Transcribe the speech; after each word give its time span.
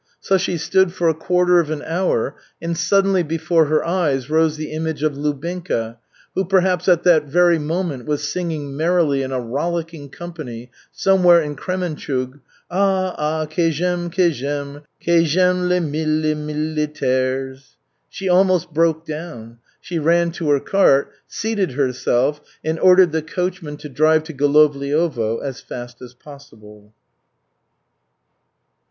So 0.19 0.35
she 0.39 0.57
stood 0.57 0.93
for 0.93 1.09
a 1.09 1.13
quarter 1.13 1.59
of 1.59 1.69
an 1.69 1.83
hour, 1.83 2.35
and 2.59 2.75
suddenly 2.75 3.21
before 3.21 3.65
her 3.65 3.85
eyes 3.85 4.31
rose 4.31 4.57
the 4.57 4.71
image 4.71 5.03
of 5.03 5.15
Lubinka, 5.15 5.99
who 6.33 6.43
perhaps 6.43 6.89
at 6.89 7.03
that 7.03 7.25
very 7.25 7.59
moment 7.59 8.07
was 8.07 8.27
singing 8.27 8.75
merrily 8.75 9.21
in 9.21 9.31
a 9.31 9.39
rollicking 9.39 10.09
company, 10.09 10.71
somewhere 10.91 11.39
in 11.39 11.55
Kremenchug: 11.55 12.39
/$ 12.39 12.39
"Ah, 12.71 13.13
ah, 13.15 13.45
que 13.45 13.69
j'aime, 13.69 14.09
que 14.09 14.31
j'aime! 14.31 14.81
Que 14.99 15.23
j'aime, 15.23 15.69
les 15.69 15.79
mili 15.79 16.33
mili 16.33 16.35
mili 16.79 16.87
taires!" 16.87 17.59
$/ 17.59 17.65
She 18.09 18.27
almost 18.27 18.73
broke 18.73 19.05
down. 19.05 19.59
She 19.81 19.99
ran 19.99 20.31
to 20.31 20.49
her 20.49 20.59
cart, 20.59 21.11
seated 21.27 21.73
herself, 21.73 22.41
and 22.65 22.79
ordered 22.79 23.11
the 23.11 23.21
coachman 23.21 23.77
to 23.77 23.87
drive 23.87 24.23
to 24.23 24.33
Golovliovo 24.33 25.43
as 25.43 25.61
fast 25.61 26.01
as 26.01 26.15
possible. 26.15 26.91